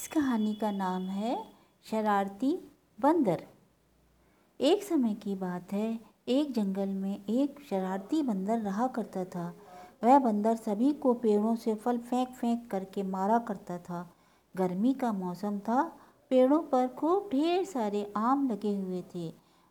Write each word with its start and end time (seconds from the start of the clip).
इस 0.00 0.06
कहानी 0.08 0.54
का 0.54 0.70
नाम 0.70 1.02
है 1.02 1.44
शरारती 1.90 2.52
बंदर। 3.00 3.42
एक 4.60 4.82
समय 4.82 5.14
की 5.14 5.34
बात 5.34 5.72
है, 5.72 5.98
एक 6.28 6.52
जंगल 6.52 6.88
में 6.88 7.26
एक 7.26 7.56
शरारती 7.70 8.22
बंदर 8.22 8.58
रहा 8.58 8.86
करता 8.86 9.24
था। 9.24 9.54
वह 10.04 10.18
बंदर 10.18 10.56
सभी 10.56 10.92
को 10.92 11.12
पेड़ों 11.14 11.54
से 11.56 11.74
फल 11.74 11.98
फेंक 11.98 12.28
फेंक 12.28 12.70
करके 12.70 13.02
मारा 13.02 13.38
करता 13.38 13.78
था। 13.78 14.14
गर्मी 14.56 14.94
का 14.94 15.12
मौसम 15.12 15.58
था, 15.58 15.82
पेड़ों 16.30 16.62
पर 16.62 16.88
खूब 16.88 17.28
ढेर 17.32 17.64
सारे 17.64 18.12
आम 18.16 18.50
लगे 18.50 18.74
हुए 18.74 19.02
थे। 19.14 19.28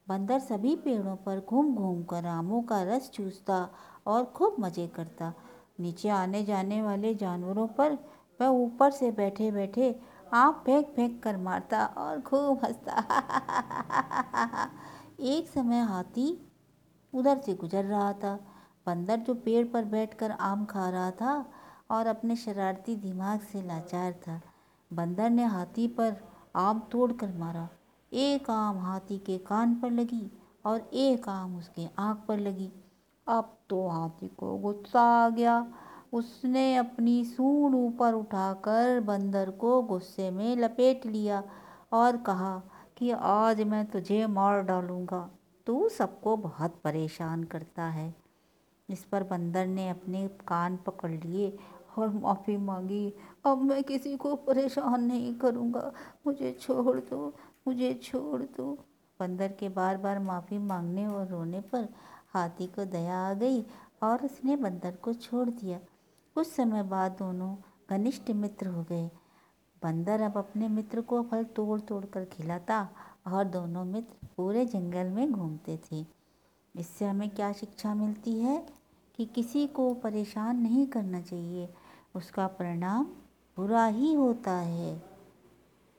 बंदर 0.07 0.39
सभी 0.39 0.75
पेड़ों 0.75 1.15
पर 1.15 1.45
घूम 1.49 1.75
घूम 1.75 2.03
कर 2.03 2.25
आमों 2.25 2.61
का 2.61 2.81
रस 2.83 3.09
चूसता 3.09 3.69
और 4.07 4.23
खूब 4.25 4.55
मज़े 4.59 4.87
करता। 4.87 5.33
नीचे 5.79 6.09
आने 6.09 6.43
जाने 6.43 6.81
वाले 6.81 7.15
जानवरों 7.15 7.67
पर 7.67 7.97
वह 8.41 8.47
ऊपर 8.47 8.91
से 8.91 9.11
बैठे 9.11 9.51
बैठे 9.51 9.99
आम 10.33 10.51
फेंक 10.65 10.87
फेंक 10.95 11.23
कर 11.23 11.37
मारता 11.37 11.85
और 11.85 12.21
खूब 12.21 12.65
हंसता। 12.65 13.03
एक 15.19 15.47
समय 15.47 15.79
हाथी 15.79 16.51
उधर 17.13 17.37
से 17.37 17.53
गुजर 17.53 17.83
रहा 17.83 18.13
था। 18.13 18.35
बंदर 18.85 19.17
जो 19.17 19.33
पेड़ 19.33 19.67
पर 19.67 19.85
बैठकर 19.85 20.31
आम 20.31 20.65
खा 20.65 20.89
रहा 20.89 21.11
था 21.11 21.45
और 21.91 22.07
अपने 22.07 22.35
शरारती 22.35 22.95
दिमाग 22.95 23.39
से 23.39 23.61
लाचार 23.61 24.13
था। 24.13 24.41
बंदर 24.93 25.29
ने 25.29 25.43
हाथी 25.43 25.87
पर 25.87 26.15
आम 26.55 26.79
तोड़ 26.79 27.11
कर 27.11 27.33
मारा। 27.33 27.69
एक 28.13 28.49
आम 28.49 28.77
हाथी 28.77 29.17
के 29.17 29.37
कान 29.37 29.75
पर 29.75 29.91
लगी 29.91 30.31
और 30.65 30.89
एक 30.93 31.29
आम 31.29 31.57
उसके 31.57 31.87
आँख 31.99 32.17
पर 32.27 32.39
लगी। 32.39 32.71
अब 33.27 33.57
तो 33.69 33.87
हाथी 33.87 34.27
को 34.27 34.57
गुस्सा 34.57 35.01
आ 35.01 35.29
गया 35.29 35.67
उसने 36.13 36.75
अपनी 36.75 37.25
सूंड 37.25 37.75
ऊपर 37.75 38.13
उठाकर 38.13 38.99
बंदर 38.99 39.49
को 39.49 39.81
गुस्से 39.81 40.31
में 40.31 40.55
लपेट 40.57 41.05
लिया 41.05 41.43
और 41.93 42.17
कहा 42.17 42.61
कि 42.97 43.11
आज 43.11 43.61
मैं 43.61 43.85
तुझे 43.85 44.25
मार 44.27 44.61
डालूँगा। 44.61 45.29
तू 45.65 45.89
सबको 45.89 46.37
बहुत 46.37 46.79
परेशान 46.83 47.43
करता 47.43 47.83
है। 47.83 48.15
इस 48.89 49.03
पर 49.03 49.23
बंदर 49.23 49.67
ने 49.67 49.89
अपने 49.89 50.27
कान 50.27 50.77
पकड़ 50.77 51.11
लिए 51.11 51.57
और 51.97 52.09
माफ़ी 52.09 52.57
मांगी। 52.57 53.13
अब 53.45 53.61
मैं 53.61 53.83
किसी 53.83 54.15
को 54.17 54.35
परेशान 54.35 55.03
नहीं 55.03 55.35
करूँगा। 55.35 55.91
मुझे 56.27 56.51
छोड़ 56.61 56.99
दो, 56.99 57.33
मुझे 57.67 57.93
छोड़ 57.93 58.41
दो। 58.41 58.77
बंदर 59.19 59.51
के 59.51 59.69
बार 59.69 59.97
बार 59.97 60.19
माफ़ी 60.19 60.57
मांगने 60.57 61.07
और 61.07 61.27
रोने 61.27 61.61
पर 61.61 61.87
हाथी 62.33 62.67
को 62.67 62.85
दया 62.85 63.17
आ 63.17 63.33
गई 63.33 63.61
और 64.03 64.25
उसने 64.25 64.55
बंदर 64.55 64.91
को 64.91 65.13
छोड़ 65.13 65.49
दिया। 65.49 65.79
कुछ 66.39 66.47
समय 66.47 66.83
बाद 66.83 67.11
दोनों 67.11 67.55
घनिष्ठ 67.89 68.29
मित्र 68.31 68.67
हो 68.67 68.83
गए। 68.83 69.07
बंदर 69.83 70.21
अब 70.21 70.37
अपने 70.37 70.67
मित्र 70.67 71.01
को 71.01 71.21
फल 71.23 71.43
तोड़ 71.43 71.79
तोड़ 71.79 72.05
कर 72.05 72.25
खिलाता 72.25 72.89
और 73.27 73.43
दोनों 73.43 73.85
मित्र 73.85 74.27
पूरे 74.37 74.65
जंगल 74.65 75.07
में 75.07 75.31
घूमते 75.31 75.77
थे। 75.77 76.05
इससे 76.75 77.05
हमें 77.05 77.29
क्या 77.29 77.51
शिक्षा 77.53 77.93
मिलती 77.93 78.39
है 78.39 78.65
कि 79.15 79.25
किसी 79.25 79.67
को 79.67 79.93
परेशान 79.93 80.57
नहीं 80.57 80.87
करना 80.87 81.21
चाहिए। 81.21 81.69
उसका 82.15 82.47
परिणाम 82.47 83.03
बुरा 83.57 83.85
ही 83.85 84.13
होता 84.13 84.51
है। 84.51 85.08